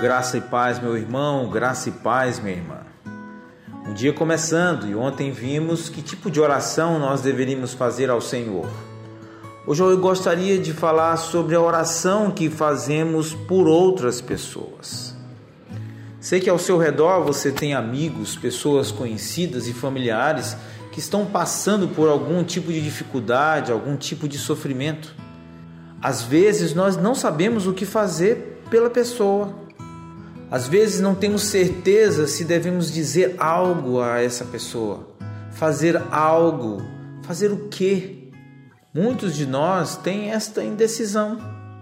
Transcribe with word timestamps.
Graça 0.00 0.38
e 0.38 0.40
paz, 0.40 0.80
meu 0.80 0.96
irmão, 0.96 1.50
graça 1.50 1.90
e 1.90 1.92
paz, 1.92 2.40
minha 2.40 2.56
irmã. 2.56 2.78
Um 3.86 3.92
dia 3.92 4.14
começando 4.14 4.88
e 4.88 4.94
ontem 4.94 5.30
vimos 5.30 5.90
que 5.90 6.00
tipo 6.00 6.30
de 6.30 6.40
oração 6.40 6.98
nós 6.98 7.20
deveríamos 7.20 7.74
fazer 7.74 8.08
ao 8.08 8.18
Senhor. 8.18 8.66
Hoje 9.66 9.82
eu 9.82 9.98
gostaria 9.98 10.58
de 10.58 10.72
falar 10.72 11.18
sobre 11.18 11.54
a 11.54 11.60
oração 11.60 12.30
que 12.30 12.48
fazemos 12.48 13.34
por 13.34 13.68
outras 13.68 14.22
pessoas. 14.22 15.14
Sei 16.18 16.40
que 16.40 16.48
ao 16.48 16.58
seu 16.58 16.78
redor 16.78 17.22
você 17.22 17.52
tem 17.52 17.74
amigos, 17.74 18.36
pessoas 18.36 18.90
conhecidas 18.90 19.68
e 19.68 19.74
familiares 19.74 20.56
que 20.92 20.98
estão 20.98 21.26
passando 21.26 21.88
por 21.88 22.08
algum 22.08 22.42
tipo 22.42 22.72
de 22.72 22.80
dificuldade, 22.80 23.70
algum 23.70 23.96
tipo 23.96 24.26
de 24.26 24.38
sofrimento. 24.38 25.14
Às 26.00 26.22
vezes 26.22 26.72
nós 26.72 26.96
não 26.96 27.14
sabemos 27.14 27.66
o 27.66 27.74
que 27.74 27.84
fazer 27.84 28.62
pela 28.70 28.88
pessoa. 28.88 29.68
Às 30.50 30.66
vezes 30.66 31.00
não 31.00 31.14
temos 31.14 31.42
certeza 31.42 32.26
se 32.26 32.44
devemos 32.44 32.92
dizer 32.92 33.36
algo 33.38 34.00
a 34.00 34.20
essa 34.20 34.44
pessoa, 34.44 35.06
fazer 35.52 35.96
algo, 36.10 36.82
fazer 37.22 37.52
o 37.52 37.68
quê? 37.68 38.30
Muitos 38.92 39.36
de 39.36 39.46
nós 39.46 39.96
têm 39.96 40.32
esta 40.32 40.64
indecisão. 40.64 41.38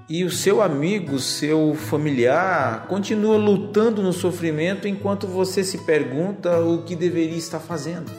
E 0.06 0.22
o 0.22 0.30
seu 0.30 0.60
amigo, 0.62 1.18
seu 1.18 1.74
familiar, 1.74 2.86
continua 2.88 3.36
lutando 3.38 4.02
no 4.02 4.12
sofrimento 4.12 4.86
enquanto 4.86 5.26
você 5.26 5.64
se 5.64 5.78
pergunta 5.78 6.60
o 6.60 6.82
que 6.82 6.94
deveria 6.94 7.36
estar 7.36 7.60
fazendo. 7.60 8.10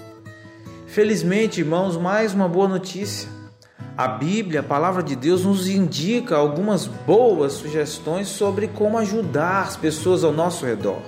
Felizmente, 0.87 1.61
irmãos, 1.61 1.95
mais 1.97 2.33
uma 2.33 2.47
boa 2.47 2.67
notícia. 2.67 3.38
A 3.99 4.07
Bíblia, 4.07 4.61
a 4.61 4.63
palavra 4.63 5.03
de 5.03 5.13
Deus, 5.13 5.43
nos 5.43 5.67
indica 5.67 6.37
algumas 6.37 6.87
boas 6.87 7.51
sugestões 7.51 8.29
sobre 8.29 8.69
como 8.69 8.97
ajudar 8.97 9.63
as 9.63 9.75
pessoas 9.75 10.23
ao 10.23 10.31
nosso 10.31 10.65
redor. 10.65 11.01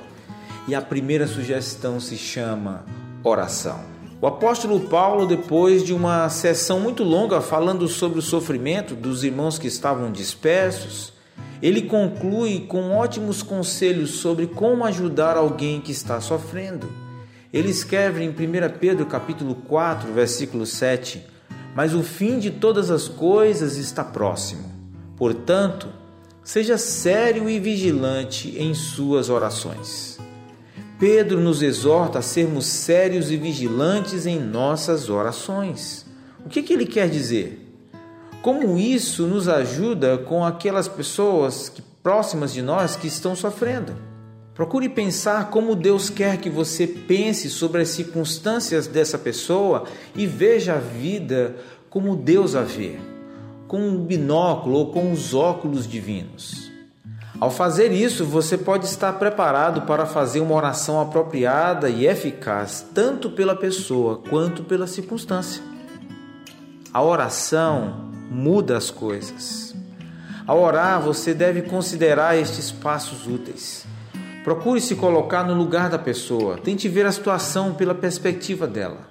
E 0.68 0.76
a 0.76 0.82
primeira 0.82 1.26
sugestão 1.26 2.02
se 2.02 2.18
chama 2.18 2.84
oração. 3.24 3.80
O 4.20 4.28
apóstolo 4.28 4.78
Paulo, 4.90 5.26
depois 5.26 5.86
de 5.86 5.94
uma 5.94 6.28
sessão 6.28 6.82
muito 6.82 7.02
longa 7.02 7.40
falando 7.40 7.88
sobre 7.88 8.20
o 8.20 8.22
sofrimento 8.22 8.94
dos 8.94 9.24
irmãos 9.24 9.58
que 9.58 9.68
estavam 9.68 10.12
dispersos, 10.12 11.14
ele 11.62 11.84
conclui 11.84 12.66
com 12.68 12.92
ótimos 12.92 13.42
conselhos 13.42 14.16
sobre 14.16 14.48
como 14.48 14.84
ajudar 14.84 15.38
alguém 15.38 15.80
que 15.80 15.94
está 15.94 16.20
sofrendo. 16.20 16.92
Ele 17.54 17.70
escreve 17.70 18.22
em 18.22 18.28
1 18.32 18.34
Pedro 18.82 19.06
capítulo 19.06 19.56
4, 19.56 20.12
versículo 20.12 20.66
7: 20.66 21.31
mas 21.76 21.94
o 21.94 22.04
fim 22.04 22.40
de 22.40 22.52
todas 22.52 22.92
as 22.92 23.08
coisas 23.08 23.78
está 23.78 24.04
próximo. 24.04 24.64
Portanto, 25.16 25.88
seja 26.44 26.78
sério 26.78 27.50
e 27.50 27.60
vigilante 27.60 28.56
em 28.58 28.74
suas 28.74 29.30
orações. 29.30 30.20
Pedro 31.00 31.40
nos 31.40 31.62
exorta 31.62 32.20
a 32.20 32.22
sermos 32.22 32.66
sérios 32.66 33.32
e 33.32 33.38
vigilantes 33.38 34.26
em 34.26 34.40
nossas 34.40 35.10
orações. 35.10 36.06
O 36.46 36.50
que, 36.50 36.62
que 36.62 36.74
ele 36.74 36.86
quer 36.86 37.10
dizer? 37.10 37.58
Como 38.42 38.78
isso 38.78 39.26
nos 39.28 39.48
ajuda 39.48 40.18
com 40.18 40.44
aquelas 40.44 40.88
pessoas 40.88 41.70
que, 41.70 41.82
próximas 41.82 42.54
de 42.54 42.62
nós 42.62 42.96
que 42.96 43.08
estão 43.08 43.36
sofrendo? 43.36 44.11
Procure 44.54 44.90
pensar 44.90 45.50
como 45.50 45.76
Deus 45.76 46.10
quer 46.10 46.38
que 46.38 46.50
você 46.50 46.86
pense 46.86 47.50
sobre 47.50 47.82
as 47.82 47.90
circunstâncias 47.90 48.86
dessa 48.86 49.18
pessoa 49.18 49.86
e 50.14 50.28
veja 50.28 50.74
a 50.74 50.78
vida 50.78 51.56
como 51.90 52.16
Deus 52.16 52.54
a 52.54 52.62
vê, 52.62 53.00
com 53.68 53.80
um 53.82 54.04
binóculo 54.04 54.78
ou 54.78 54.92
com 54.92 55.12
os 55.12 55.34
óculos 55.34 55.88
divinos. 55.88 56.70
Ao 57.40 57.50
fazer 57.50 57.92
isso, 57.92 58.24
você 58.26 58.58
pode 58.58 58.86
estar 58.86 59.14
preparado 59.14 59.82
para 59.84 60.06
fazer 60.06 60.42
uma 60.42 60.54
oração 60.54 61.02
apropriada 61.02 61.90
e 61.90 62.06
eficaz, 62.06 62.86
tanto 62.94 63.32
pela 63.32 63.56
pessoa 63.56 64.22
quanto 64.30 64.64
pela 64.64 64.86
circunstância. 64.86 65.64
A 66.94 67.02
oração 67.02 68.12
muda 68.30 68.78
as 68.78 68.92
coisas. 68.92 69.74
Ao 70.46 70.62
orar, 70.62 71.02
você 71.02 71.34
deve 71.34 71.64
considerar 71.64 72.38
estes 72.38 72.70
passos 72.70 73.26
úteis. 73.26 73.88
Procure 74.44 74.82
se 74.82 74.96
colocar 74.96 75.44
no 75.44 75.54
lugar 75.54 75.88
da 75.88 76.00
pessoa, 76.00 76.58
tente 76.58 76.90
ver 76.90 77.06
a 77.06 77.12
situação 77.12 77.76
pela 77.76 77.94
perspectiva 77.94 78.66
dela. 78.66 79.08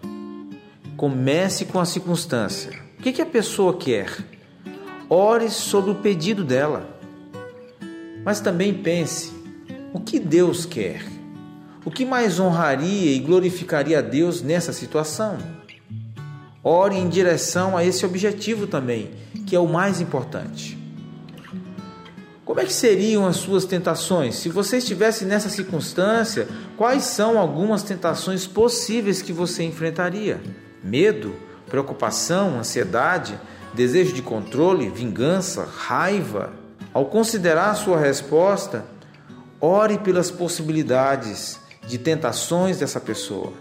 Comece 0.97 1.67
com 1.67 1.79
a 1.79 1.85
circunstância. 1.85 2.73
O 2.99 3.03
que, 3.03 3.13
que 3.13 3.23
a 3.23 3.27
pessoa 3.27 3.77
quer? 3.77 4.11
Ore 5.09 5.49
sobre 5.49 5.93
o 5.93 5.95
pedido 5.95 6.43
dela. 6.43 6.99
Mas 8.25 8.41
também 8.41 8.75
pense: 8.75 9.33
o 9.93 10.01
que 10.01 10.19
Deus 10.19 10.67
quer? 10.67 11.05
O 11.85 11.93
que 11.93 12.05
mais 12.05 12.41
honraria 12.41 13.13
e 13.15 13.21
glorificaria 13.21 14.01
a 14.01 14.03
Deus 14.03 14.43
nessa 14.43 14.73
situação? 14.73 15.39
Ore 16.63 16.97
em 16.97 17.09
direção 17.09 17.77
a 17.77 17.85
esse 17.85 18.05
objetivo 18.05 18.67
também, 18.67 19.13
que 19.47 19.55
é 19.55 19.61
o 19.61 19.69
mais 19.69 20.01
importante. 20.01 20.80
Como 22.51 22.59
é 22.59 22.65
que 22.65 22.73
seriam 22.73 23.29
as 23.29 23.37
suas 23.37 23.65
tentações? 23.65 24.35
Se 24.35 24.49
você 24.49 24.79
estivesse 24.79 25.25
nessa 25.25 25.49
circunstância, 25.49 26.49
quais 26.77 27.05
são 27.05 27.39
algumas 27.39 27.85
tentações 27.85 28.45
possíveis 28.45 29.23
que 29.23 29.33
você 29.33 29.63
enfrentaria? 29.63 30.41
Medo, 30.83 31.33
preocupação, 31.69 32.59
ansiedade, 32.59 33.39
desejo 33.73 34.13
de 34.13 34.21
controle, 34.21 34.91
vingança, 34.91 35.65
raiva? 35.65 36.53
Ao 36.93 37.07
considerar 37.07 37.71
a 37.71 37.75
sua 37.77 38.01
resposta, 38.01 38.85
ore 39.61 39.99
pelas 39.99 40.29
possibilidades 40.29 41.61
de 41.87 41.99
tentações 41.99 42.81
dessa 42.81 42.99
pessoa. 42.99 43.53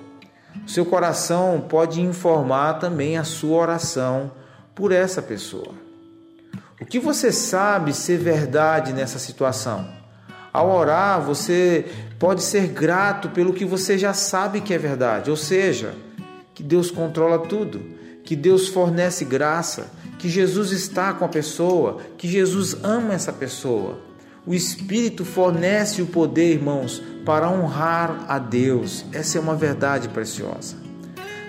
Seu 0.65 0.83
coração 0.83 1.63
pode 1.69 2.01
informar 2.01 2.79
também 2.79 3.19
a 3.19 3.23
sua 3.23 3.55
oração 3.55 4.31
por 4.73 4.91
essa 4.91 5.21
pessoa. 5.21 5.88
O 6.81 6.85
que 6.85 6.97
você 6.97 7.29
sabe 7.29 7.93
ser 7.93 8.17
verdade 8.17 8.93
nessa 8.93 9.19
situação? 9.19 9.85
Ao 10.53 10.69
orar, 10.69 11.21
você 11.21 11.85
pode 12.17 12.41
ser 12.41 12.67
grato 12.67 13.29
pelo 13.29 13.53
que 13.53 13.65
você 13.65 13.97
já 13.97 14.13
sabe 14.13 14.61
que 14.61 14.73
é 14.73 14.77
verdade, 14.77 15.29
ou 15.29 15.35
seja, 15.35 15.93
que 16.55 16.63
Deus 16.63 16.89
controla 16.89 17.39
tudo, 17.39 17.81
que 18.23 18.33
Deus 18.33 18.69
fornece 18.69 19.25
graça, 19.25 19.91
que 20.17 20.29
Jesus 20.29 20.71
está 20.71 21.13
com 21.13 21.25
a 21.25 21.29
pessoa, 21.29 21.97
que 22.17 22.29
Jesus 22.29 22.77
ama 22.81 23.13
essa 23.13 23.33
pessoa. 23.33 23.99
O 24.45 24.53
Espírito 24.53 25.25
fornece 25.25 26.01
o 26.01 26.07
poder, 26.07 26.53
irmãos, 26.53 27.03
para 27.25 27.49
honrar 27.51 28.25
a 28.27 28.39
Deus. 28.39 29.05
Essa 29.11 29.37
é 29.37 29.41
uma 29.41 29.55
verdade 29.55 30.07
preciosa. 30.07 30.77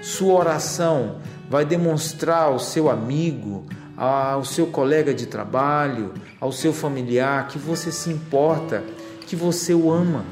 Sua 0.02 0.34
oração 0.34 1.20
vai 1.48 1.64
demonstrar 1.64 2.44
ao 2.44 2.58
seu 2.58 2.90
amigo, 2.90 3.64
ao 4.00 4.46
seu 4.46 4.68
colega 4.68 5.12
de 5.12 5.26
trabalho, 5.26 6.14
ao 6.40 6.50
seu 6.50 6.72
familiar, 6.72 7.48
que 7.48 7.58
você 7.58 7.92
se 7.92 8.08
importa, 8.08 8.82
que 9.26 9.36
você 9.36 9.74
o 9.74 9.92
ama. 9.92 10.24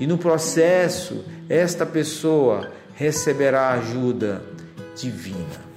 E 0.00 0.06
no 0.06 0.16
processo, 0.16 1.22
esta 1.50 1.84
pessoa 1.84 2.72
receberá 2.94 3.72
ajuda 3.72 4.42
divina. 4.96 5.68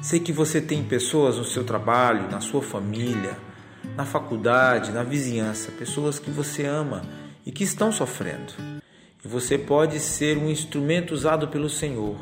Sei 0.00 0.20
que 0.20 0.32
você 0.32 0.60
tem 0.60 0.84
pessoas 0.84 1.38
no 1.38 1.44
seu 1.44 1.64
trabalho, 1.64 2.30
na 2.30 2.40
sua 2.40 2.62
família, 2.62 3.36
na 3.96 4.04
faculdade, 4.04 4.92
na 4.92 5.02
vizinhança, 5.02 5.72
pessoas 5.72 6.20
que 6.20 6.30
você 6.30 6.64
ama 6.66 7.02
e 7.44 7.50
que 7.50 7.64
estão 7.64 7.90
sofrendo. 7.90 8.52
E 9.24 9.26
você 9.26 9.58
pode 9.58 9.98
ser 9.98 10.38
um 10.38 10.48
instrumento 10.48 11.12
usado 11.12 11.48
pelo 11.48 11.68
Senhor 11.68 12.14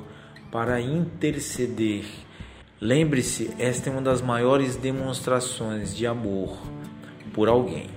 para 0.51 0.81
interceder 0.81 2.07
Lembre-se, 2.81 3.51
esta 3.59 3.91
é 3.91 3.93
uma 3.93 4.01
das 4.01 4.23
maiores 4.23 4.77
demonstrações 4.77 5.97
de 5.97 6.07
amor 6.07 6.57
por 7.33 7.49
alguém. 7.49 7.91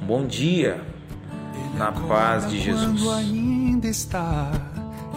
Um 0.00 0.06
bom 0.06 0.24
dia, 0.24 0.80
na 1.76 1.90
paz 1.90 2.48
de 2.48 2.60
Jesus. 2.60 3.02
Quando 3.02 3.10
ainda 3.10 3.88
está 3.88 4.52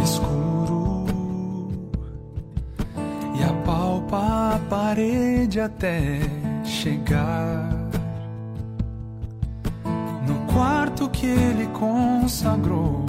escuro 0.04 1.06
e 3.38 3.44
apalpa 3.44 4.56
a 4.56 4.60
parede 4.68 5.60
até 5.60 6.22
chegar 6.64 7.70
no 10.28 10.52
quarto 10.52 11.08
que 11.10 11.28
ele 11.28 11.68
consagrou, 11.68 13.06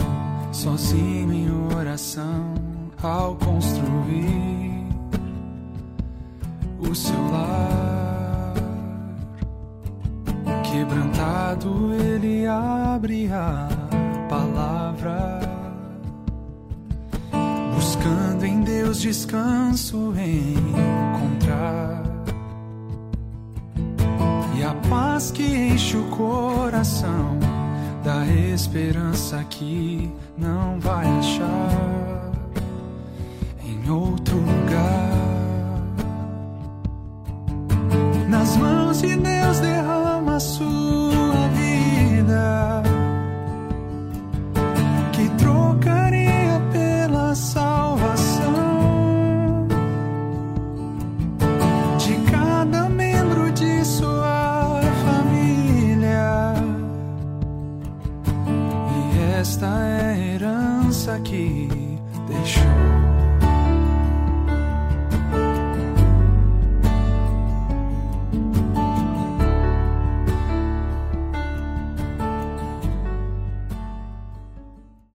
sozinho 0.52 1.32
em 1.32 1.74
oração 1.74 2.54
ao 3.02 3.36
construir 3.36 4.65
seu 6.96 7.30
lar. 7.30 8.54
Quebrantado, 10.64 11.92
ele 11.94 12.46
abre 12.46 13.30
a 13.30 13.68
palavra, 14.28 15.40
buscando 17.74 18.44
em 18.44 18.62
Deus 18.62 19.00
descanso 19.00 20.14
encontrar. 20.18 22.02
E 24.56 24.64
a 24.64 24.74
paz 24.88 25.30
que 25.30 25.44
enche 25.44 25.96
o 25.98 26.04
coração, 26.04 27.38
da 28.02 28.26
esperança 28.26 29.44
que 29.50 30.10
não 30.38 30.65